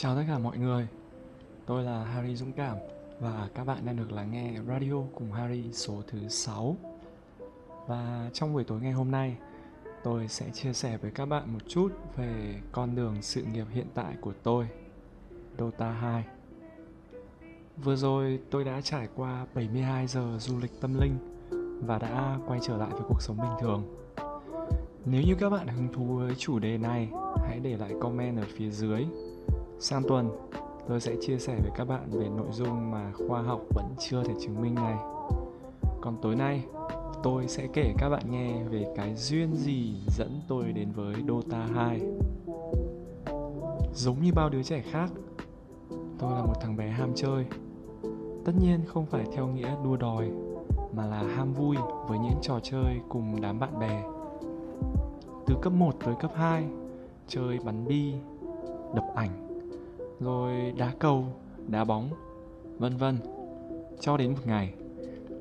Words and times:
Chào 0.00 0.16
tất 0.16 0.22
cả 0.28 0.38
mọi 0.38 0.58
người, 0.58 0.88
tôi 1.66 1.82
là 1.82 2.04
Harry 2.04 2.36
Dũng 2.36 2.52
Cảm 2.52 2.76
và 3.20 3.48
các 3.54 3.64
bạn 3.64 3.86
đang 3.86 3.96
được 3.96 4.12
lắng 4.12 4.30
nghe 4.32 4.54
radio 4.68 4.94
cùng 5.14 5.32
Harry 5.32 5.72
số 5.72 6.02
thứ 6.06 6.28
6 6.28 6.76
Và 7.86 8.30
trong 8.32 8.52
buổi 8.52 8.64
tối 8.64 8.80
ngày 8.80 8.92
hôm 8.92 9.10
nay, 9.10 9.36
tôi 10.04 10.28
sẽ 10.28 10.50
chia 10.50 10.72
sẻ 10.72 10.96
với 10.96 11.10
các 11.10 11.26
bạn 11.26 11.52
một 11.52 11.58
chút 11.68 11.88
về 12.16 12.60
con 12.72 12.94
đường 12.94 13.16
sự 13.22 13.42
nghiệp 13.42 13.66
hiện 13.70 13.86
tại 13.94 14.14
của 14.20 14.32
tôi, 14.42 14.68
Dota 15.58 15.90
2 15.90 16.24
Vừa 17.76 17.96
rồi 17.96 18.40
tôi 18.50 18.64
đã 18.64 18.80
trải 18.80 19.08
qua 19.16 19.46
72 19.54 20.06
giờ 20.06 20.36
du 20.38 20.58
lịch 20.58 20.80
tâm 20.80 21.00
linh 21.00 21.18
và 21.86 21.98
đã 21.98 22.38
quay 22.46 22.60
trở 22.62 22.76
lại 22.76 22.90
với 22.90 23.02
cuộc 23.08 23.22
sống 23.22 23.36
bình 23.36 23.52
thường. 23.60 23.94
Nếu 25.04 25.22
như 25.26 25.34
các 25.40 25.50
bạn 25.50 25.68
hứng 25.68 25.92
thú 25.92 26.04
với 26.04 26.34
chủ 26.38 26.58
đề 26.58 26.78
này, 26.78 27.08
hãy 27.36 27.60
để 27.62 27.76
lại 27.76 27.94
comment 28.00 28.38
ở 28.38 28.44
phía 28.56 28.70
dưới. 28.70 29.04
Sang 29.80 30.02
tuần, 30.08 30.30
tôi 30.88 31.00
sẽ 31.00 31.16
chia 31.20 31.38
sẻ 31.38 31.56
với 31.62 31.70
các 31.74 31.88
bạn 31.88 32.10
về 32.10 32.28
nội 32.28 32.46
dung 32.50 32.90
mà 32.90 33.12
khoa 33.28 33.42
học 33.42 33.60
vẫn 33.74 33.84
chưa 33.98 34.22
thể 34.24 34.34
chứng 34.40 34.62
minh 34.62 34.74
này. 34.74 34.96
Còn 36.00 36.16
tối 36.22 36.36
nay, 36.36 36.64
tôi 37.22 37.48
sẽ 37.48 37.66
kể 37.72 37.94
các 37.98 38.08
bạn 38.08 38.22
nghe 38.30 38.64
về 38.64 38.92
cái 38.96 39.14
duyên 39.16 39.54
gì 39.54 39.94
dẫn 40.06 40.40
tôi 40.48 40.72
đến 40.72 40.92
với 40.92 41.14
Dota 41.28 41.66
2. 41.74 42.00
Giống 43.94 44.22
như 44.22 44.32
bao 44.34 44.48
đứa 44.48 44.62
trẻ 44.62 44.82
khác, 44.90 45.10
tôi 46.18 46.32
là 46.32 46.42
một 46.42 46.54
thằng 46.60 46.76
bé 46.76 46.88
ham 46.88 47.12
chơi. 47.14 47.44
Tất 48.44 48.52
nhiên 48.60 48.80
không 48.86 49.06
phải 49.06 49.24
theo 49.32 49.46
nghĩa 49.46 49.76
đua 49.84 49.96
đòi, 49.96 50.30
mà 50.92 51.06
là 51.06 51.22
ham 51.22 51.52
vui 51.52 51.76
với 52.08 52.18
những 52.18 52.38
trò 52.42 52.60
chơi 52.62 53.00
cùng 53.08 53.40
đám 53.40 53.60
bạn 53.60 53.78
bè 53.78 54.02
từ 55.46 55.54
cấp 55.62 55.72
1 55.72 55.94
tới 56.04 56.14
cấp 56.20 56.30
2 56.34 56.64
chơi 57.28 57.58
bắn 57.64 57.86
bi, 57.86 58.14
đập 58.94 59.04
ảnh, 59.14 59.47
rồi 60.20 60.72
đá 60.76 60.92
cầu, 60.98 61.24
đá 61.68 61.84
bóng, 61.84 62.10
vân 62.78 62.96
vân. 62.96 63.18
Cho 64.00 64.16
đến 64.16 64.32
một 64.32 64.40
ngày, 64.44 64.74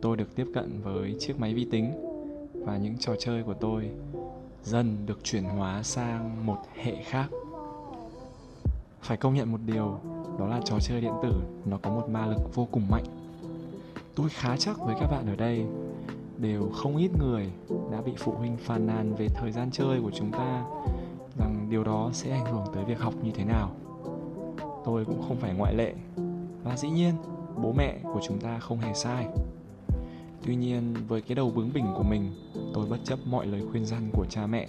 tôi 0.01 0.17
được 0.17 0.35
tiếp 0.35 0.47
cận 0.53 0.81
với 0.81 1.15
chiếc 1.19 1.39
máy 1.39 1.53
vi 1.53 1.67
tính 1.71 1.91
và 2.53 2.77
những 2.77 2.97
trò 2.97 3.15
chơi 3.19 3.43
của 3.43 3.53
tôi 3.53 3.89
dần 4.63 4.97
được 5.05 5.23
chuyển 5.23 5.43
hóa 5.43 5.83
sang 5.83 6.45
một 6.45 6.57
hệ 6.75 6.95
khác. 7.03 7.27
Phải 9.01 9.17
công 9.17 9.33
nhận 9.33 9.51
một 9.51 9.59
điều, 9.65 9.99
đó 10.39 10.47
là 10.47 10.61
trò 10.65 10.77
chơi 10.79 11.01
điện 11.01 11.13
tử 11.23 11.33
nó 11.65 11.77
có 11.77 11.89
một 11.89 12.09
ma 12.09 12.25
lực 12.25 12.55
vô 12.55 12.67
cùng 12.71 12.83
mạnh. 12.89 13.05
Tôi 14.15 14.29
khá 14.29 14.57
chắc 14.57 14.79
với 14.79 14.95
các 14.99 15.11
bạn 15.11 15.27
ở 15.27 15.35
đây 15.35 15.65
đều 16.37 16.69
không 16.69 16.97
ít 16.97 17.11
người 17.19 17.49
đã 17.91 18.01
bị 18.01 18.11
phụ 18.17 18.31
huynh 18.31 18.57
phàn 18.57 18.87
nàn 18.87 19.15
về 19.15 19.27
thời 19.35 19.51
gian 19.51 19.71
chơi 19.71 20.01
của 20.01 20.11
chúng 20.11 20.31
ta 20.31 20.63
rằng 21.39 21.67
điều 21.69 21.83
đó 21.83 22.09
sẽ 22.13 22.31
ảnh 22.31 22.45
hưởng 22.45 22.65
tới 22.73 22.85
việc 22.85 22.99
học 22.99 23.13
như 23.23 23.31
thế 23.31 23.45
nào 23.45 23.71
tôi 24.87 25.05
cũng 25.05 25.21
không 25.27 25.37
phải 25.37 25.53
ngoại 25.53 25.75
lệ. 25.75 25.93
Và 26.63 26.77
dĩ 26.77 26.89
nhiên 26.89 27.13
bố 27.63 27.73
mẹ 27.73 27.99
của 28.03 28.19
chúng 28.27 28.39
ta 28.39 28.59
không 28.59 28.79
hề 28.79 28.93
sai. 28.93 29.27
Tuy 30.45 30.55
nhiên 30.55 30.93
với 31.07 31.21
cái 31.21 31.35
đầu 31.35 31.51
bướng 31.55 31.73
bỉnh 31.73 31.85
của 31.95 32.03
mình 32.03 32.31
tôi 32.73 32.85
bất 32.89 32.97
chấp 33.03 33.19
mọi 33.25 33.45
lời 33.45 33.61
khuyên 33.71 33.85
răn 33.85 34.09
của 34.13 34.25
cha 34.29 34.47
mẹ 34.47 34.67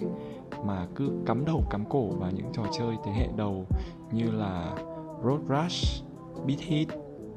mà 0.65 0.87
cứ 0.95 1.11
cắm 1.25 1.45
đầu 1.45 1.63
cắm 1.69 1.85
cổ 1.89 2.07
vào 2.07 2.31
những 2.31 2.51
trò 2.53 2.63
chơi 2.77 2.95
thế 3.05 3.11
hệ 3.11 3.27
đầu 3.37 3.65
như 4.11 4.31
là 4.31 4.75
Road 5.23 5.41
Rush, 5.49 6.03
Beat 6.47 6.59
Hit, 6.59 6.87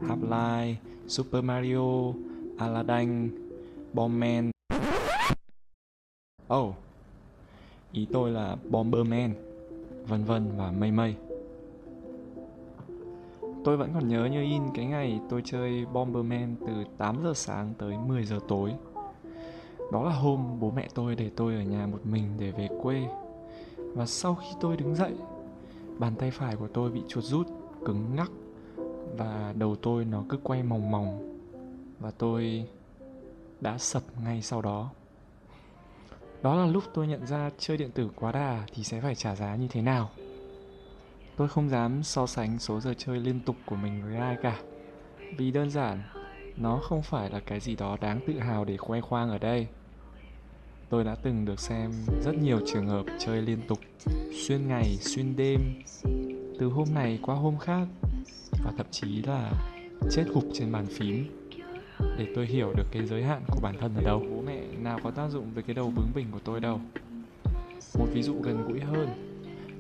Half-Life, 0.01 0.75
Super 1.07 1.45
Mario, 1.45 2.13
Aladdin, 2.59 3.31
bomberman. 3.93 4.51
Oh 6.55 6.75
Ý 7.93 8.07
tôi 8.13 8.31
là 8.31 8.57
Bomberman 8.71 9.35
Vân 10.07 10.25
vân 10.25 10.51
và 10.57 10.71
mây 10.71 10.91
mây. 10.91 11.15
Tôi 13.65 13.77
vẫn 13.77 13.91
còn 13.95 14.09
nhớ 14.09 14.25
như 14.25 14.43
in 14.43 14.63
cái 14.75 14.87
ngày 14.87 15.21
tôi 15.29 15.43
chơi 15.45 15.87
Bomberman 15.87 16.57
từ 16.67 16.85
8 16.99 17.23
giờ 17.23 17.33
sáng 17.35 17.75
tới 17.79 17.97
10 18.07 18.25
giờ 18.25 18.39
tối. 18.49 18.73
Đó 19.93 20.05
là 20.05 20.13
hôm 20.13 20.61
bố 20.61 20.71
mẹ 20.71 20.89
tôi 20.95 21.15
để 21.15 21.31
tôi 21.37 21.55
ở 21.55 21.63
nhà 21.63 21.87
một 21.87 22.01
mình 22.05 22.25
để 22.39 22.51
về 22.51 22.69
quê. 22.83 23.03
Và 23.77 24.07
sau 24.07 24.35
khi 24.35 24.47
tôi 24.61 24.77
đứng 24.77 24.95
dậy 24.95 25.13
Bàn 25.99 26.15
tay 26.19 26.31
phải 26.31 26.57
của 26.57 26.69
tôi 26.69 26.91
bị 26.91 27.03
chuột 27.09 27.25
rút, 27.25 27.47
cứng 27.85 28.17
ngắc 28.17 28.31
Và 29.17 29.55
đầu 29.59 29.77
tôi 29.77 30.05
nó 30.05 30.25
cứ 30.29 30.39
quay 30.43 30.63
mòng 30.63 30.91
mòng 30.91 31.39
Và 32.01 32.11
tôi 32.11 32.67
đã 33.61 33.79
sập 33.79 34.03
ngay 34.25 34.43
sau 34.43 34.63
đó. 34.63 34.91
Đó 36.43 36.57
là 36.57 36.67
lúc 36.67 36.85
tôi 36.95 37.07
nhận 37.07 37.27
ra 37.27 37.51
chơi 37.59 37.77
điện 37.77 37.91
tử 37.91 38.11
quá 38.17 38.33
đà 38.33 38.67
thì 38.75 38.85
sẽ 38.85 39.01
phải 39.01 39.15
trả 39.15 39.37
giá 39.37 39.57
như 39.57 39.69
thế 39.71 39.83
nào 39.83 40.11
tôi 41.43 41.49
không 41.49 41.69
dám 41.69 42.03
so 42.03 42.27
sánh 42.27 42.59
số 42.59 42.81
giờ 42.81 42.95
chơi 42.99 43.21
liên 43.21 43.41
tục 43.41 43.57
của 43.67 43.77
mình 43.77 44.03
với 44.05 44.17
ai 44.17 44.37
cả. 44.43 44.61
Vì 45.39 45.51
đơn 45.51 45.71
giản, 45.71 46.03
nó 46.57 46.77
không 46.77 47.03
phải 47.03 47.31
là 47.31 47.41
cái 47.41 47.61
gì 47.61 47.77
đó 47.77 47.97
đáng 48.01 48.21
tự 48.27 48.39
hào 48.39 48.65
để 48.65 48.77
khoe 48.77 49.01
khoang 49.01 49.31
ở 49.31 49.39
đây. 49.39 49.67
Tôi 50.89 51.05
đã 51.05 51.15
từng 51.15 51.45
được 51.45 51.61
xem 51.61 51.91
rất 52.25 52.35
nhiều 52.43 52.61
trường 52.67 52.87
hợp 52.87 53.05
chơi 53.19 53.43
liên 53.43 53.59
tục, 53.69 53.79
xuyên 54.47 54.69
ngày, 54.69 54.97
xuyên 55.01 55.37
đêm, 55.37 55.61
từ 56.59 56.67
hôm 56.67 56.89
này 56.95 57.19
qua 57.23 57.35
hôm 57.35 57.59
khác, 57.59 57.89
và 58.65 58.73
thậm 58.77 58.87
chí 58.91 59.23
là 59.23 59.53
chết 60.11 60.25
hụp 60.35 60.45
trên 60.55 60.73
bàn 60.73 60.87
phím. 60.87 61.49
Để 62.19 62.27
tôi 62.35 62.47
hiểu 62.47 62.73
được 62.77 62.87
cái 62.93 63.07
giới 63.07 63.23
hạn 63.23 63.43
của 63.49 63.61
bản 63.63 63.77
thân 63.81 63.95
ở 63.95 64.03
đâu. 64.05 64.23
Bố 64.31 64.43
mẹ 64.47 64.61
nào 64.83 64.99
có 65.05 65.11
tác 65.11 65.29
dụng 65.29 65.47
với 65.55 65.63
cái 65.63 65.75
đầu 65.75 65.93
bướng 65.97 66.09
bỉnh 66.15 66.27
của 66.33 66.41
tôi 66.45 66.61
đâu. 66.61 66.81
Một 67.99 68.07
ví 68.13 68.23
dụ 68.23 68.35
gần 68.43 68.69
gũi 68.69 68.81
hơn, 68.81 69.09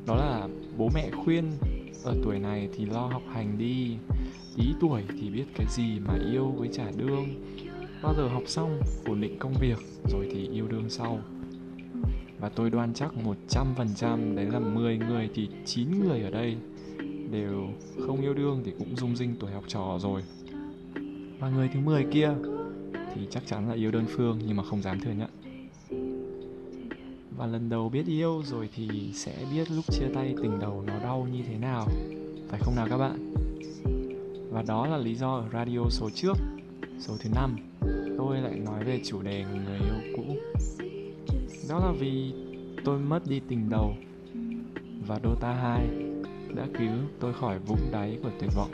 đó 0.06 0.16
là 0.16 0.48
bố 0.76 0.90
mẹ 0.94 1.10
khuyên, 1.10 1.44
ở 2.04 2.16
tuổi 2.24 2.38
này 2.38 2.68
thì 2.76 2.86
lo 2.86 3.06
học 3.06 3.22
hành 3.32 3.58
đi. 3.58 3.96
Tí 4.56 4.64
tuổi 4.80 5.02
thì 5.08 5.30
biết 5.30 5.44
cái 5.54 5.66
gì 5.70 5.98
mà 6.06 6.14
yêu 6.30 6.46
với 6.46 6.68
trả 6.72 6.90
đương 6.96 7.28
bao 8.02 8.14
giờ 8.14 8.28
học 8.28 8.42
xong, 8.46 8.80
ổn 9.06 9.20
định 9.20 9.38
công 9.38 9.54
việc, 9.60 9.78
rồi 10.12 10.28
thì 10.32 10.48
yêu 10.48 10.68
đương 10.68 10.90
sau. 10.90 11.20
Và 12.40 12.48
tôi 12.48 12.70
đoan 12.70 12.94
chắc 12.94 13.12
100% 13.48 14.34
đấy 14.34 14.46
là 14.46 14.58
10 14.58 14.98
người 14.98 15.30
thì 15.34 15.48
9 15.64 16.00
người 16.00 16.22
ở 16.22 16.30
đây 16.30 16.56
đều 17.30 17.68
không 18.06 18.20
yêu 18.20 18.34
đương 18.34 18.62
thì 18.64 18.72
cũng 18.78 18.96
rung 18.96 19.16
rinh 19.16 19.34
tuổi 19.40 19.50
học 19.50 19.64
trò 19.66 19.98
rồi. 20.00 20.22
Và 21.38 21.48
người 21.48 21.70
thứ 21.74 21.80
10 21.80 22.04
kia 22.10 22.30
thì 23.14 23.26
chắc 23.30 23.46
chắn 23.46 23.68
là 23.68 23.74
yêu 23.74 23.90
đơn 23.90 24.04
phương 24.08 24.38
nhưng 24.46 24.56
mà 24.56 24.62
không 24.62 24.82
dám 24.82 25.00
thừa 25.00 25.12
nhận 25.12 25.30
và 27.42 27.48
lần 27.48 27.68
đầu 27.68 27.88
biết 27.88 28.06
yêu 28.06 28.42
rồi 28.44 28.68
thì 28.74 29.12
sẽ 29.14 29.32
biết 29.52 29.70
lúc 29.70 29.84
chia 29.92 30.08
tay 30.14 30.34
tình 30.42 30.58
đầu 30.60 30.84
nó 30.86 30.98
đau 30.98 31.26
như 31.32 31.42
thế 31.48 31.58
nào. 31.58 31.86
Phải 32.48 32.60
không 32.62 32.76
nào 32.76 32.86
các 32.90 32.98
bạn? 32.98 33.34
Và 34.50 34.62
đó 34.62 34.86
là 34.86 34.96
lý 34.96 35.14
do 35.14 35.34
ở 35.34 35.44
radio 35.52 35.80
số 35.90 36.10
trước, 36.14 36.36
số 36.98 37.14
thứ 37.20 37.30
năm, 37.34 37.56
tôi 38.18 38.40
lại 38.40 38.58
nói 38.58 38.84
về 38.84 39.00
chủ 39.04 39.22
đề 39.22 39.44
người 39.44 39.78
yêu 39.78 40.14
cũ. 40.16 40.36
Đó 41.68 41.78
là 41.78 41.92
vì 41.98 42.32
tôi 42.84 42.98
mất 42.98 43.26
đi 43.26 43.40
tình 43.48 43.70
đầu 43.70 43.94
và 45.06 45.20
Dota 45.24 45.52
2 45.52 45.88
đã 46.56 46.66
cứu 46.78 46.92
tôi 47.20 47.32
khỏi 47.32 47.58
vũng 47.58 47.90
đáy 47.92 48.18
của 48.22 48.30
tuyệt 48.40 48.50
vọng. 48.56 48.70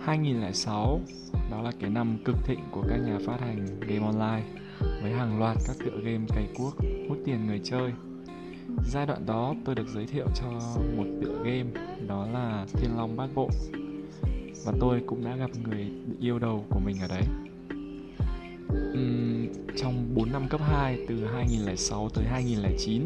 2006 0.00 1.00
đó 1.50 1.62
là 1.62 1.72
cái 1.80 1.90
năm 1.90 2.18
cực 2.24 2.36
thịnh 2.44 2.60
của 2.70 2.82
các 2.88 2.96
nhà 2.96 3.18
phát 3.26 3.40
hành 3.40 3.80
game 3.80 4.06
online 4.06 4.65
với 5.02 5.12
hàng 5.12 5.38
loạt 5.38 5.56
các 5.66 5.76
tựa 5.84 6.00
game 6.02 6.24
cày 6.28 6.48
cuốc 6.56 6.74
hút 7.08 7.18
tiền 7.24 7.46
người 7.46 7.60
chơi. 7.64 7.92
Giai 8.86 9.06
đoạn 9.06 9.26
đó 9.26 9.54
tôi 9.64 9.74
được 9.74 9.88
giới 9.94 10.06
thiệu 10.06 10.26
cho 10.34 10.46
một 10.96 11.04
tựa 11.22 11.42
game 11.44 11.70
đó 12.06 12.26
là 12.32 12.66
thiên 12.72 12.96
long 12.96 13.16
bát 13.16 13.28
bộ. 13.34 13.50
Và 14.64 14.72
tôi 14.80 15.02
cũng 15.06 15.24
đã 15.24 15.36
gặp 15.36 15.50
người 15.64 15.90
yêu 16.20 16.38
đầu 16.38 16.64
của 16.70 16.80
mình 16.80 16.96
ở 17.00 17.08
đấy. 17.08 17.22
Uhm, 18.92 19.48
trong 19.76 20.14
4 20.14 20.32
năm 20.32 20.48
cấp 20.48 20.60
2 20.64 20.98
từ 21.08 21.26
2006 21.26 22.08
tới 22.08 22.24
2009 22.24 23.02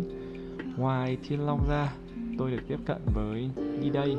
ngoài 0.76 1.18
thiên 1.28 1.46
long 1.46 1.68
ra 1.68 1.92
tôi 2.38 2.50
được 2.50 2.62
tiếp 2.68 2.78
cận 2.86 3.02
với 3.14 3.50
đi 3.82 3.90
đây. 3.90 4.16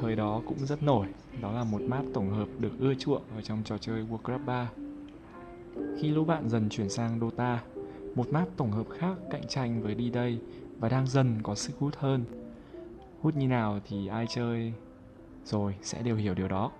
Thời 0.00 0.16
đó 0.16 0.42
cũng 0.46 0.58
rất 0.58 0.82
nổi 0.82 1.06
đó 1.40 1.52
là 1.52 1.64
một 1.64 1.82
map 1.82 2.04
tổng 2.14 2.30
hợp 2.30 2.48
được 2.58 2.72
ưa 2.78 2.94
chuộng 2.94 3.22
ở 3.36 3.42
trong 3.42 3.62
trò 3.64 3.78
chơi 3.78 4.04
Warcraft 4.10 4.44
3 4.44 4.68
khi 5.98 6.10
lũ 6.10 6.24
bạn 6.24 6.48
dần 6.48 6.68
chuyển 6.68 6.88
sang 6.88 7.20
Dota 7.20 7.62
một 8.14 8.32
map 8.32 8.48
tổng 8.56 8.70
hợp 8.70 8.86
khác 8.98 9.16
cạnh 9.30 9.46
tranh 9.48 9.82
với 9.82 9.94
đi 9.94 10.10
đây 10.10 10.38
và 10.78 10.88
đang 10.88 11.06
dần 11.06 11.38
có 11.42 11.54
sức 11.54 11.72
hút 11.78 11.94
hơn. 11.96 12.24
Hút 13.20 13.36
như 13.36 13.48
nào 13.48 13.80
thì 13.88 14.06
ai 14.06 14.26
chơi 14.28 14.72
rồi 15.44 15.74
sẽ 15.82 16.02
đều 16.02 16.16
hiểu 16.16 16.34
điều 16.34 16.48
đó. 16.48 16.70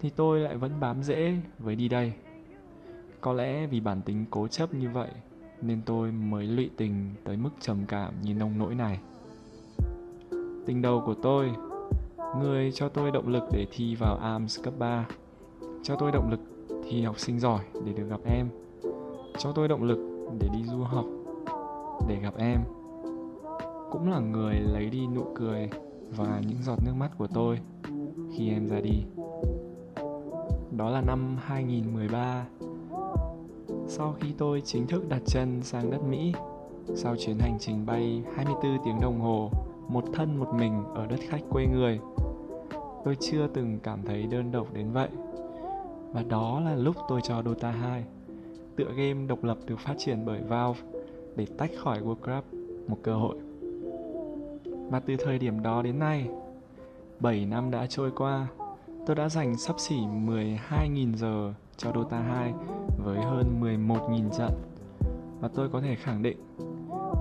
Thì 0.00 0.10
tôi 0.10 0.40
lại 0.40 0.56
vẫn 0.56 0.80
bám 0.80 1.02
dễ 1.02 1.36
với 1.58 1.76
đi 1.76 1.88
đây. 1.88 2.12
Có 3.20 3.32
lẽ 3.32 3.66
vì 3.66 3.80
bản 3.80 4.02
tính 4.02 4.24
cố 4.30 4.48
chấp 4.48 4.74
như 4.74 4.90
vậy 4.90 5.10
nên 5.62 5.82
tôi 5.86 6.12
mới 6.12 6.46
lụy 6.46 6.70
tình 6.76 7.14
tới 7.24 7.36
mức 7.36 7.50
trầm 7.60 7.84
cảm 7.88 8.14
như 8.22 8.34
nông 8.34 8.58
nỗi 8.58 8.74
này. 8.74 8.98
Tình 10.66 10.82
đầu 10.82 11.02
của 11.06 11.14
tôi, 11.14 11.50
Người 12.40 12.72
cho 12.72 12.88
tôi 12.88 13.10
động 13.10 13.28
lực 13.28 13.44
để 13.52 13.66
thi 13.70 13.94
vào 13.94 14.16
ARMS 14.16 14.62
cấp 14.62 14.74
3 14.78 15.06
Cho 15.82 15.96
tôi 15.96 16.12
động 16.12 16.30
lực 16.30 16.40
thi 16.88 17.02
học 17.02 17.18
sinh 17.18 17.38
giỏi 17.40 17.64
để 17.86 17.92
được 17.92 18.08
gặp 18.08 18.20
em 18.24 18.48
Cho 19.38 19.52
tôi 19.52 19.68
động 19.68 19.82
lực 19.82 19.98
để 20.40 20.48
đi 20.52 20.64
du 20.64 20.78
học 20.78 21.04
Để 22.08 22.16
gặp 22.22 22.34
em 22.38 22.60
Cũng 23.90 24.04
cũng 24.04 24.10
là 24.10 24.18
người 24.18 24.54
lấy 24.54 24.90
đi 24.90 25.06
nụ 25.06 25.24
cười 25.34 25.70
và 26.16 26.40
những 26.48 26.62
giọt 26.62 26.78
nước 26.84 26.92
mắt 26.98 27.10
của 27.18 27.26
tôi 27.26 27.60
khi 28.36 28.50
em 28.50 28.68
ra 28.68 28.80
đi. 28.80 29.02
Đó 30.76 30.90
là 30.90 31.02
năm 31.06 31.36
2013. 31.44 32.46
Sau 33.86 34.14
khi 34.20 34.28
tôi 34.38 34.60
chính 34.60 34.86
thức 34.86 35.08
đặt 35.08 35.22
chân 35.26 35.62
sang 35.62 35.90
đất 35.90 36.02
Mỹ, 36.08 36.32
sau 36.94 37.16
chuyến 37.16 37.38
hành 37.38 37.56
trình 37.60 37.86
bay 37.86 38.22
24 38.36 38.78
tiếng 38.84 39.00
đồng 39.00 39.20
hồ, 39.20 39.50
một 39.88 40.04
thân 40.14 40.36
một 40.36 40.54
mình 40.54 40.84
ở 40.94 41.06
đất 41.06 41.20
khách 41.28 41.42
quê 41.50 41.66
người, 41.66 42.00
tôi 43.04 43.16
chưa 43.20 43.46
từng 43.54 43.78
cảm 43.82 44.02
thấy 44.02 44.22
đơn 44.22 44.52
độc 44.52 44.72
đến 44.72 44.90
vậy. 44.92 45.08
Và 46.14 46.22
đó 46.22 46.60
là 46.60 46.74
lúc 46.74 46.96
tôi 47.08 47.20
cho 47.20 47.42
Dota 47.42 47.70
2, 47.70 48.04
tựa 48.76 48.92
game 48.96 49.26
độc 49.26 49.44
lập 49.44 49.58
được 49.66 49.78
phát 49.78 49.94
triển 49.98 50.24
bởi 50.24 50.40
Valve 50.40 50.80
để 51.36 51.46
tách 51.58 51.70
khỏi 51.76 52.00
Warcraft 52.00 52.42
một 52.88 52.98
cơ 53.02 53.14
hội. 53.14 53.36
Và 54.90 55.00
từ 55.00 55.16
thời 55.24 55.38
điểm 55.38 55.62
đó 55.62 55.82
đến 55.82 55.98
nay, 55.98 56.28
7 57.20 57.46
năm 57.46 57.70
đã 57.70 57.86
trôi 57.86 58.10
qua, 58.10 58.46
tôi 59.06 59.16
đã 59.16 59.28
dành 59.28 59.56
sắp 59.56 59.76
xỉ 59.78 59.94
12.000 59.96 61.16
giờ 61.16 61.54
cho 61.76 61.92
Dota 61.94 62.18
2 62.18 62.52
với 63.04 63.18
hơn 63.18 63.60
11.000 63.60 64.30
trận. 64.38 64.52
Và 65.40 65.48
tôi 65.54 65.68
có 65.68 65.80
thể 65.80 65.94
khẳng 65.94 66.22
định, 66.22 66.36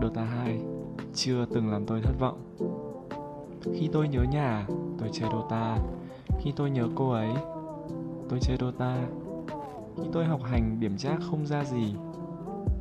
Dota 0.01 0.23
2 0.23 0.59
chưa 1.13 1.45
từng 1.45 1.71
làm 1.71 1.85
tôi 1.85 2.01
thất 2.01 2.19
vọng. 2.19 2.39
Khi 3.73 3.89
tôi 3.93 4.07
nhớ 4.07 4.23
nhà, 4.31 4.67
tôi 4.99 5.09
chơi 5.11 5.29
Dota. 5.31 5.77
Khi 6.41 6.51
tôi 6.55 6.71
nhớ 6.71 6.87
cô 6.95 7.11
ấy, 7.11 7.29
tôi 8.33 8.39
chơi 8.39 8.57
Dota. 8.59 9.07
Khi 9.97 10.03
tôi 10.13 10.25
học 10.25 10.43
hành 10.43 10.79
điểm 10.79 10.97
trác 10.97 11.19
không 11.21 11.45
ra 11.47 11.63
gì, 11.63 11.93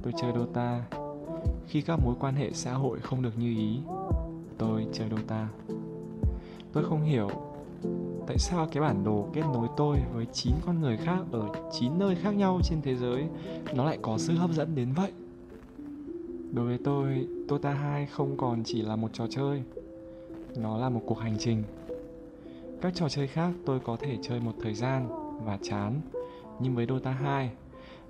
tôi 0.03 0.13
chơi 0.21 0.33
Dota. 0.33 0.85
Khi 1.67 1.81
các 1.81 2.01
mối 2.05 2.15
quan 2.21 2.35
hệ 2.35 2.51
xã 2.53 2.73
hội 2.73 2.99
không 3.01 3.23
được 3.23 3.39
như 3.39 3.57
ý, 3.57 3.79
tôi 4.59 4.87
chơi 4.93 5.09
Dota. 5.11 5.49
Tôi 6.73 6.85
không 6.85 7.03
hiểu 7.03 7.29
tại 8.27 8.39
sao 8.39 8.69
cái 8.73 8.81
bản 8.81 9.05
đồ 9.05 9.29
kết 9.33 9.43
nối 9.55 9.69
tôi 9.77 9.99
với 10.15 10.27
9 10.33 10.53
con 10.67 10.81
người 10.81 10.97
khác 10.97 11.21
ở 11.33 11.49
9 11.73 11.99
nơi 11.99 12.15
khác 12.15 12.35
nhau 12.35 12.61
trên 12.65 12.83
thế 12.83 12.95
giới 12.97 13.25
nó 13.75 13.85
lại 13.85 13.99
có 14.03 14.19
sự 14.19 14.35
hấp 14.35 14.51
dẫn 14.51 14.75
đến 14.75 14.93
vậy. 14.93 15.13
Đối 16.53 16.67
với 16.67 16.79
tôi, 16.85 17.27
Dota 17.49 17.71
2 17.71 18.07
không 18.07 18.37
còn 18.37 18.65
chỉ 18.65 18.83
là 18.83 18.97
một 18.97 19.09
trò 19.13 19.27
chơi, 19.31 19.63
nó 20.57 20.79
là 20.79 20.89
một 20.89 21.03
cuộc 21.07 21.19
hành 21.19 21.37
trình. 21.39 21.63
Các 22.81 22.95
trò 22.95 23.09
chơi 23.09 23.27
khác 23.27 23.53
tôi 23.67 23.81
có 23.81 23.97
thể 23.97 24.19
chơi 24.23 24.41
một 24.41 24.53
thời 24.63 24.75
gian 24.75 25.22
và 25.45 25.59
chán, 25.63 26.01
nhưng 26.61 26.75
với 26.75 26.87
Dota 26.87 27.11
2, 27.11 27.51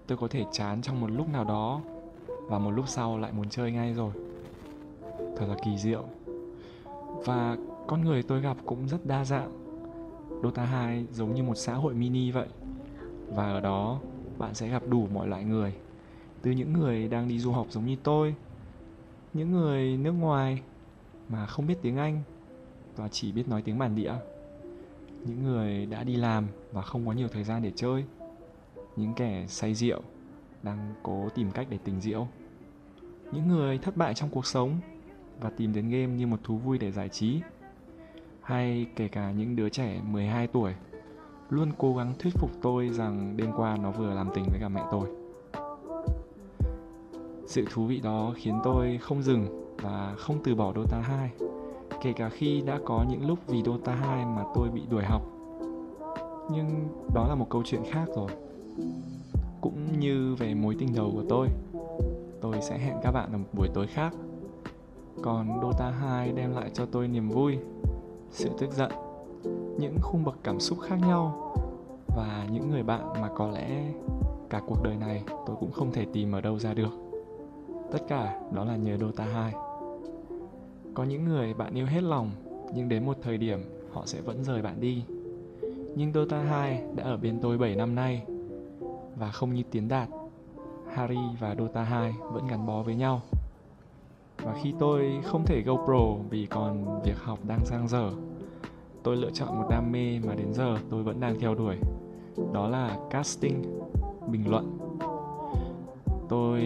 tôi 0.07 0.19
có 0.19 0.29
thể 0.29 0.45
chán 0.53 0.83
trong 0.83 1.01
một 1.01 1.11
lúc 1.11 1.29
nào 1.29 1.45
đó 1.45 1.81
và 2.49 2.59
một 2.59 2.71
lúc 2.71 2.89
sau 2.89 3.19
lại 3.19 3.33
muốn 3.33 3.49
chơi 3.49 3.73
ngay 3.73 3.95
rồi. 3.95 4.13
Thật 5.37 5.47
là 5.49 5.57
kỳ 5.65 5.79
diệu. 5.79 6.05
Và 7.25 7.57
con 7.87 8.05
người 8.05 8.23
tôi 8.23 8.41
gặp 8.41 8.57
cũng 8.67 8.89
rất 8.89 9.07
đa 9.07 9.25
dạng 9.25 9.63
Dota 10.43 10.65
2 10.65 11.07
giống 11.13 11.35
như 11.35 11.43
một 11.43 11.55
xã 11.55 11.75
hội 11.75 11.95
mini 11.95 12.31
vậy 12.31 12.49
Và 13.29 13.45
ở 13.53 13.61
đó 13.61 14.01
bạn 14.39 14.55
sẽ 14.55 14.69
gặp 14.69 14.83
đủ 14.89 15.07
mọi 15.13 15.29
loại 15.29 15.45
người 15.45 15.73
Từ 16.43 16.51
những 16.51 16.73
người 16.73 17.09
đang 17.09 17.29
đi 17.29 17.39
du 17.39 17.53
học 17.53 17.67
giống 17.71 17.87
như 17.87 17.97
tôi 18.03 18.35
Những 19.33 19.53
người 19.53 19.97
nước 19.97 20.13
ngoài 20.13 20.63
mà 21.29 21.47
không 21.47 21.67
biết 21.67 21.79
tiếng 21.83 21.97
Anh 21.97 22.23
Và 22.97 23.09
chỉ 23.09 23.33
biết 23.33 23.49
nói 23.49 23.63
tiếng 23.63 23.79
bản 23.79 23.97
địa 23.97 24.15
Những 25.25 25.43
người 25.45 25.87
đã 25.87 26.05
đi 26.05 26.17
làm 26.17 26.47
và 26.73 26.83
không 26.83 27.07
có 27.07 27.13
nhiều 27.13 27.29
thời 27.29 27.45
gian 27.45 27.63
để 27.63 27.73
chơi 27.77 28.05
Những 28.97 29.15
kẻ 29.15 29.45
say 29.49 29.75
rượu 29.75 30.01
đang 30.63 30.95
cố 31.03 31.29
tìm 31.35 31.51
cách 31.51 31.67
để 31.71 31.79
tỉnh 31.85 32.01
rượu 32.01 32.29
Những 33.33 33.49
người 33.49 33.79
thất 33.79 33.97
bại 33.97 34.15
trong 34.15 34.31
cuộc 34.31 34.47
sống 34.47 34.81
và 35.41 35.51
tìm 35.51 35.73
đến 35.73 35.91
game 35.91 36.07
như 36.07 36.27
một 36.27 36.39
thú 36.45 36.57
vui 36.57 36.79
để 36.79 36.93
giải 36.93 37.09
trí 37.09 37.41
hay 38.41 38.87
kể 38.97 39.09
cả 39.09 39.31
những 39.31 39.57
đứa 39.57 39.69
trẻ 39.69 40.01
12 40.11 40.47
tuổi 40.47 40.75
luôn 41.51 41.71
cố 41.79 41.97
gắng 41.97 42.15
thuyết 42.19 42.35
phục 42.35 42.51
tôi 42.63 42.89
rằng 42.89 43.37
đêm 43.37 43.51
qua 43.57 43.77
nó 43.77 43.91
vừa 43.91 44.15
làm 44.15 44.31
tình 44.35 44.45
với 44.51 44.61
cả 44.61 44.69
mẹ 44.69 44.83
tôi. 44.91 45.09
Sự 47.47 47.65
thú 47.71 47.87
vị 47.87 48.01
đó 48.01 48.35
khiến 48.37 48.61
tôi 48.65 48.99
không 49.03 49.23
dừng 49.23 49.75
và 49.77 50.15
không 50.19 50.39
từ 50.45 50.55
bỏ 50.55 50.73
Dota 50.77 51.01
2 51.01 51.31
kể 52.03 52.13
cả 52.13 52.29
khi 52.29 52.61
đã 52.67 52.79
có 52.85 53.05
những 53.11 53.27
lúc 53.27 53.39
vì 53.47 53.63
Dota 53.63 53.95
2 53.95 54.25
mà 54.25 54.43
tôi 54.55 54.69
bị 54.69 54.83
đuổi 54.91 55.05
học. 55.05 55.23
Nhưng 56.53 56.89
đó 57.15 57.27
là 57.29 57.35
một 57.35 57.47
câu 57.51 57.63
chuyện 57.65 57.83
khác 57.91 58.09
rồi. 58.17 58.31
Cũng 59.61 60.01
như 60.01 60.35
về 60.35 60.55
mối 60.55 60.77
tình 60.79 60.95
đầu 60.95 61.11
của 61.15 61.25
tôi, 61.29 61.49
tôi 62.41 62.57
sẽ 62.61 62.79
hẹn 62.79 62.97
các 63.03 63.13
bạn 63.13 63.33
ở 63.33 63.39
một 63.39 63.49
buổi 63.53 63.69
tối 63.75 63.87
khác. 63.87 64.15
Còn 65.23 65.61
Dota 65.63 65.91
2 65.91 66.33
đem 66.33 66.55
lại 66.55 66.71
cho 66.75 66.87
tôi 66.87 67.09
niềm 67.09 67.29
vui 67.29 67.59
sự 68.31 68.49
tức 68.59 68.73
giận 68.73 68.93
những 69.79 69.97
khung 70.03 70.25
bậc 70.25 70.35
cảm 70.45 70.61
xúc 70.61 70.79
khác 70.81 70.97
nhau 71.07 71.55
và 72.17 72.47
những 72.53 72.71
người 72.71 72.83
bạn 72.83 73.13
mà 73.21 73.29
có 73.37 73.49
lẽ 73.49 73.93
cả 74.51 74.61
cuộc 74.67 74.83
đời 74.83 74.97
này 74.97 75.23
tôi 75.47 75.57
cũng 75.61 75.73
không 75.73 75.93
thể 75.93 76.07
tìm 76.13 76.33
ở 76.33 76.41
đâu 76.41 76.59
ra 76.59 76.75
được 76.75 76.91
tất 77.93 77.99
cả 78.09 78.41
đó 78.53 78.65
là 78.65 78.77
nhờ 78.77 78.97
Dota 78.97 79.25
2 79.25 79.53
có 80.95 81.05
những 81.05 81.25
người 81.25 81.55
bạn 81.55 81.75
yêu 81.75 81.87
hết 81.87 82.01
lòng 82.03 82.31
nhưng 82.75 82.89
đến 82.89 83.07
một 83.07 83.17
thời 83.23 83.39
điểm 83.39 83.59
họ 83.93 84.03
sẽ 84.07 84.21
vẫn 84.21 84.45
rời 84.45 84.63
bạn 84.63 84.81
đi 84.81 85.05
nhưng 85.97 86.13
Dota 86.13 86.43
2 86.43 86.83
đã 86.97 87.05
ở 87.05 87.17
bên 87.17 87.39
tôi 87.43 87.59
7 87.59 87.77
năm 87.77 87.95
nay 87.95 88.23
và 89.17 89.31
không 89.31 89.55
như 89.55 89.63
Tiến 89.71 89.89
Đạt 89.89 90.09
Harry 90.95 91.21
và 91.41 91.55
Dota 91.59 91.83
2 91.83 92.15
vẫn 92.33 92.47
gắn 92.47 92.67
bó 92.67 92.83
với 92.83 92.95
nhau. 92.95 93.21
Và 94.43 94.55
khi 94.63 94.75
tôi 94.79 95.21
không 95.25 95.45
thể 95.47 95.63
GoPro 95.63 96.17
vì 96.31 96.47
còn 96.47 97.03
việc 97.05 97.19
học 97.19 97.39
đang 97.47 97.61
giang 97.65 97.89
dở 97.89 98.11
tôi 99.03 99.17
lựa 99.17 99.31
chọn 99.31 99.59
một 99.59 99.67
đam 99.71 99.93
mê 99.93 100.19
mà 100.27 100.35
đến 100.35 100.53
giờ 100.53 100.77
tôi 100.91 101.03
vẫn 101.03 101.21
đang 101.21 101.39
theo 101.41 101.55
đuổi 101.55 101.77
đó 102.53 102.69
là 102.69 102.99
casting 103.11 103.63
bình 104.27 104.51
luận. 104.51 104.79
Tôi 106.29 106.63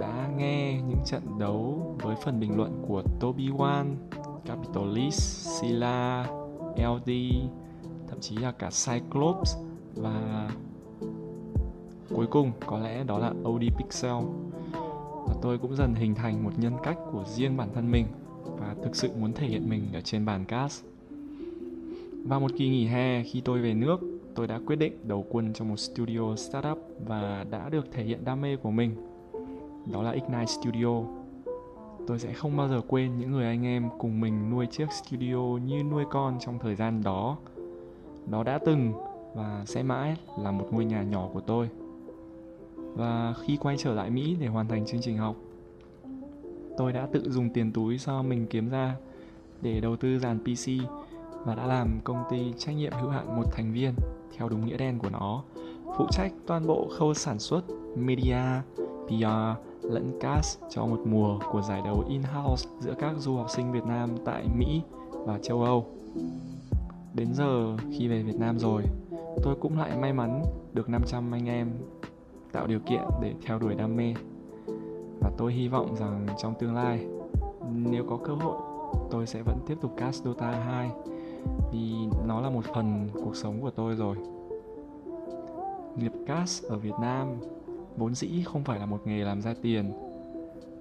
đã 0.00 0.28
nghe 0.36 0.80
những 0.88 1.00
trận 1.04 1.22
đấu 1.38 1.94
với 2.02 2.16
phần 2.16 2.40
bình 2.40 2.56
luận 2.56 2.84
của 2.88 3.02
Toby 3.20 3.50
One, 3.58 3.86
Capitalist, 4.44 5.20
Sila, 5.60 6.26
LD, 6.76 7.10
thậm 8.08 8.20
chí 8.20 8.36
là 8.36 8.52
cả 8.52 8.70
Cyclops 8.86 9.56
và 9.94 10.50
cuối 12.08 12.26
cùng 12.26 12.52
có 12.66 12.78
lẽ 12.78 13.04
đó 13.04 13.18
là 13.18 13.32
OD 13.48 13.62
Pixel 13.78 14.24
và 15.26 15.34
tôi 15.42 15.58
cũng 15.58 15.76
dần 15.76 15.94
hình 15.94 16.14
thành 16.14 16.44
một 16.44 16.52
nhân 16.56 16.72
cách 16.82 16.98
của 17.12 17.24
riêng 17.26 17.56
bản 17.56 17.68
thân 17.74 17.90
mình 17.90 18.06
và 18.44 18.74
thực 18.82 18.96
sự 18.96 19.10
muốn 19.20 19.32
thể 19.32 19.46
hiện 19.46 19.70
mình 19.70 19.82
ở 19.94 20.00
trên 20.00 20.26
bàn 20.26 20.44
cast. 20.44 20.84
Vào 22.24 22.40
một 22.40 22.50
kỳ 22.56 22.68
nghỉ 22.68 22.86
hè 22.86 23.22
khi 23.22 23.40
tôi 23.40 23.58
về 23.58 23.74
nước, 23.74 24.00
tôi 24.34 24.46
đã 24.46 24.60
quyết 24.66 24.76
định 24.76 24.92
đầu 25.02 25.26
quân 25.30 25.52
trong 25.52 25.68
một 25.68 25.76
studio 25.76 26.36
startup 26.36 26.78
và 27.06 27.46
đã 27.50 27.68
được 27.68 27.92
thể 27.92 28.04
hiện 28.04 28.24
đam 28.24 28.40
mê 28.40 28.56
của 28.56 28.70
mình. 28.70 28.96
Đó 29.92 30.02
là 30.02 30.10
Ignite 30.10 30.46
Studio. 30.46 31.02
Tôi 32.06 32.18
sẽ 32.18 32.32
không 32.32 32.56
bao 32.56 32.68
giờ 32.68 32.80
quên 32.88 33.18
những 33.18 33.32
người 33.32 33.46
anh 33.46 33.66
em 33.66 33.88
cùng 33.98 34.20
mình 34.20 34.50
nuôi 34.50 34.66
chiếc 34.66 34.92
studio 34.92 35.58
như 35.66 35.82
nuôi 35.82 36.04
con 36.10 36.38
trong 36.40 36.58
thời 36.58 36.74
gian 36.74 37.02
đó. 37.02 37.36
Nó 38.26 38.42
đã 38.42 38.58
từng 38.58 38.92
và 39.34 39.62
sẽ 39.66 39.82
mãi 39.82 40.16
là 40.38 40.50
một 40.50 40.68
ngôi 40.70 40.84
nhà 40.84 41.02
nhỏ 41.02 41.28
của 41.32 41.40
tôi 41.40 41.68
và 42.94 43.34
khi 43.42 43.56
quay 43.56 43.76
trở 43.78 43.94
lại 43.94 44.10
Mỹ 44.10 44.36
để 44.40 44.46
hoàn 44.46 44.68
thành 44.68 44.86
chương 44.86 45.00
trình 45.00 45.16
học 45.16 45.36
tôi 46.76 46.92
đã 46.92 47.08
tự 47.12 47.30
dùng 47.30 47.50
tiền 47.50 47.72
túi 47.72 47.98
do 47.98 48.22
mình 48.22 48.46
kiếm 48.50 48.68
ra 48.68 48.96
để 49.62 49.80
đầu 49.80 49.96
tư 49.96 50.18
dàn 50.18 50.38
PC 50.38 50.70
và 51.44 51.54
đã 51.54 51.66
làm 51.66 52.00
công 52.04 52.24
ty 52.30 52.52
trách 52.58 52.72
nhiệm 52.72 52.92
hữu 52.92 53.10
hạn 53.10 53.36
một 53.36 53.44
thành 53.52 53.72
viên 53.72 53.94
theo 54.36 54.48
đúng 54.48 54.66
nghĩa 54.66 54.76
đen 54.76 54.98
của 54.98 55.10
nó 55.10 55.42
phụ 55.96 56.06
trách 56.10 56.32
toàn 56.46 56.66
bộ 56.66 56.88
khâu 56.98 57.14
sản 57.14 57.38
xuất 57.38 57.62
media, 57.96 58.42
PR 59.06 59.58
lẫn 59.82 60.18
cast 60.20 60.58
cho 60.70 60.86
một 60.86 61.00
mùa 61.06 61.38
của 61.52 61.62
giải 61.62 61.82
đấu 61.84 62.04
in-house 62.08 62.68
giữa 62.80 62.94
các 62.98 63.14
du 63.18 63.36
học 63.36 63.50
sinh 63.50 63.72
Việt 63.72 63.84
Nam 63.84 64.10
tại 64.24 64.44
Mỹ 64.58 64.82
và 65.12 65.38
châu 65.42 65.62
Âu. 65.62 65.86
Đến 67.16 67.34
giờ 67.34 67.76
khi 67.76 68.08
về 68.08 68.22
Việt 68.22 68.36
Nam 68.38 68.58
rồi, 68.58 68.82
tôi 69.42 69.56
cũng 69.60 69.78
lại 69.78 69.96
may 69.96 70.12
mắn 70.12 70.42
được 70.72 70.88
500 70.88 71.34
anh 71.34 71.48
em 71.48 71.70
tạo 72.52 72.66
điều 72.66 72.80
kiện 72.80 73.02
để 73.22 73.34
theo 73.46 73.58
đuổi 73.58 73.74
đam 73.74 73.96
mê. 73.96 74.14
Và 75.20 75.30
tôi 75.38 75.52
hy 75.52 75.68
vọng 75.68 75.96
rằng 75.96 76.26
trong 76.42 76.54
tương 76.58 76.74
lai 76.74 77.06
nếu 77.74 78.04
có 78.08 78.16
cơ 78.16 78.34
hội 78.34 78.56
tôi 79.10 79.26
sẽ 79.26 79.42
vẫn 79.42 79.58
tiếp 79.66 79.74
tục 79.80 79.94
cast 79.96 80.24
Dota 80.24 80.50
2 80.50 80.90
vì 81.72 81.92
nó 82.26 82.40
là 82.40 82.50
một 82.50 82.64
phần 82.74 83.08
cuộc 83.24 83.36
sống 83.36 83.60
của 83.60 83.70
tôi 83.70 83.96
rồi. 83.96 84.16
Nghiệp 85.96 86.12
cast 86.26 86.64
ở 86.64 86.78
Việt 86.78 86.94
Nam 87.00 87.28
vốn 87.96 88.14
dĩ 88.14 88.42
không 88.44 88.64
phải 88.64 88.78
là 88.78 88.86
một 88.86 89.06
nghề 89.06 89.24
làm 89.24 89.42
ra 89.42 89.54
tiền. 89.62 89.92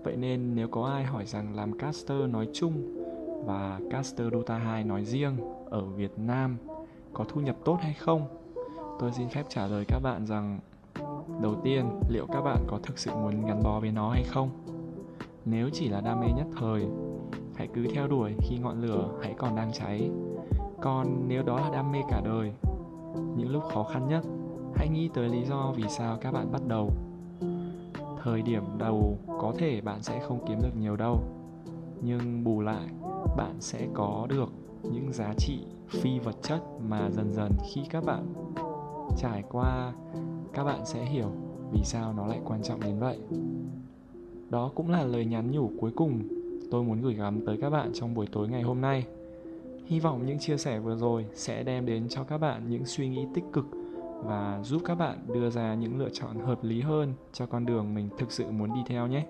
Vậy 0.04 0.16
nên 0.16 0.56
nếu 0.56 0.68
có 0.68 0.86
ai 0.86 1.04
hỏi 1.04 1.26
rằng 1.26 1.56
làm 1.56 1.78
caster 1.78 2.30
nói 2.30 2.48
chung 2.54 3.05
và 3.46 3.80
caster 3.90 4.34
Dota 4.34 4.58
2 4.58 4.84
nói 4.84 5.06
riêng, 5.06 5.38
ở 5.70 5.82
Việt 5.86 6.12
Nam 6.18 6.58
có 7.14 7.26
thu 7.28 7.42
nhập 7.42 7.56
tốt 7.66 7.78
hay 7.82 7.94
không? 7.94 8.28
Tôi 9.00 9.12
xin 9.12 9.30
phép 9.30 9.44
trả 9.50 9.68
lời 9.68 9.86
các 9.88 10.00
bạn 10.00 10.26
rằng, 10.26 10.60
đầu 11.42 11.56
tiên, 11.64 11.90
liệu 12.10 12.28
các 12.28 12.42
bạn 12.42 12.64
có 12.68 12.80
thực 12.84 13.00
sự 13.00 13.12
muốn 13.12 13.46
gắn 13.46 13.64
bó 13.64 13.80
với 13.80 13.92
nó 13.92 14.10
hay 14.10 14.24
không? 14.24 14.50
Nếu 15.46 15.70
chỉ 15.74 15.88
là 15.88 16.02
đam 16.02 16.20
mê 16.20 16.28
nhất 16.38 16.48
thời 16.60 16.86
hãy 17.56 17.66
hãy 17.66 17.74
cứ 17.74 17.88
theo 17.94 18.08
đuổi, 18.08 18.34
khi 18.42 18.58
ngọn 18.58 18.82
lửa 18.82 19.10
hãy 19.22 19.34
còn 19.38 19.56
đang 19.56 19.72
cháy. 19.74 20.10
Còn 20.82 21.28
nếu 21.28 21.44
đó 21.44 21.60
là 21.60 21.70
đam 21.70 21.92
mê 21.92 22.00
cả 22.10 22.22
đời, 22.26 22.54
những 23.38 23.52
lúc 23.52 23.64
khó 23.74 23.84
khăn 23.84 24.08
nhất, 24.08 24.24
hãy 24.76 24.90
nghĩ 24.90 25.10
tới 25.14 25.30
lý 25.30 25.44
do 25.44 25.74
vì 25.76 25.84
sao 25.90 26.18
các 26.22 26.32
bạn 26.32 26.52
bắt 26.52 26.62
đầu. 26.68 26.92
Thời 28.24 28.42
điểm 28.42 28.64
đầu, 28.78 29.18
có 29.28 29.54
thể 29.58 29.82
bạn 29.82 30.02
sẽ 30.02 30.20
không 30.20 30.46
kiếm 30.48 30.60
được 30.62 30.76
nhiều 30.80 30.96
đâu 30.96 31.20
nhưng 32.06 32.44
bù 32.44 32.62
lại, 32.62 32.88
bạn 33.38 33.56
sẽ 33.60 33.88
có 33.94 34.28
được 34.30 34.50
những 34.84 35.14
giá 35.14 35.34
trị 35.38 35.60
phi 35.90 36.20
vật 36.20 36.36
chất 36.42 36.62
mà 36.90 37.10
dần 37.12 37.34
dần 37.34 37.52
khi 37.74 37.82
các 37.90 38.04
bạn 38.06 38.34
trải 39.18 39.44
qua, 39.52 39.94
các 40.54 40.64
bạn 40.64 40.86
sẽ 40.86 41.06
hiểu 41.06 41.32
vì 41.72 41.82
sao 41.84 42.14
nó 42.14 42.28
lại 42.28 42.40
quan 42.46 42.62
trọng 42.64 42.80
đến 42.80 43.00
vậy. 43.00 43.20
Đó 44.50 44.72
cũng 44.76 44.90
là 44.90 45.04
lời 45.04 45.26
nhắn 45.26 45.52
nhủ 45.52 45.72
cuối 45.80 45.92
cùng 45.96 46.22
tôi 46.72 46.84
muốn 46.84 47.02
gửi 47.02 47.14
gắm 47.14 47.46
tới 47.46 47.58
các 47.62 47.70
bạn 47.70 47.92
trong 47.94 48.14
buổi 48.14 48.28
tối 48.32 48.48
ngày 48.48 48.62
hôm 48.62 48.82
nay. 48.82 49.06
Hy 49.86 50.00
vọng 50.00 50.26
những 50.26 50.40
chia 50.40 50.58
sẻ 50.58 50.80
vừa 50.80 50.96
rồi 50.96 51.26
sẽ 51.34 51.64
đem 51.64 51.86
đến 51.86 52.08
cho 52.10 52.24
các 52.24 52.38
bạn 52.38 52.70
những 52.70 52.86
suy 52.86 53.10
nghĩ 53.10 53.26
tích 53.34 53.46
cực 53.54 53.66
và 54.24 54.60
giúp 54.64 54.82
các 54.86 54.96
bạn 54.96 55.18
đưa 55.34 55.50
ra 55.50 55.76
những 55.76 56.00
lựa 56.00 56.10
chọn 56.10 56.40
hợp 56.40 56.64
lý 56.64 56.82
hơn 56.82 57.14
cho 57.34 57.46
con 57.46 57.66
đường 57.66 57.94
mình 57.94 58.10
thực 58.18 58.32
sự 58.32 58.52
muốn 58.52 58.74
đi 58.74 58.80
theo 58.88 59.08
nhé. 59.08 59.26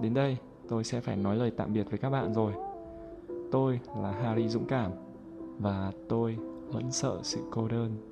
Đến 0.00 0.14
đây 0.14 0.36
tôi 0.68 0.84
sẽ 0.84 1.00
phải 1.00 1.16
nói 1.16 1.36
lời 1.36 1.50
tạm 1.56 1.72
biệt 1.72 1.90
với 1.90 1.98
các 1.98 2.10
bạn 2.10 2.34
rồi. 2.34 2.52
Tôi 3.50 3.80
là 4.02 4.12
harry 4.12 4.48
dũng 4.48 4.66
cảm 4.66 4.92
và 5.58 5.92
tôi 6.08 6.36
vẫn 6.68 6.92
sợ 6.92 7.20
sự 7.22 7.40
cô 7.50 7.68
đơn. 7.68 8.11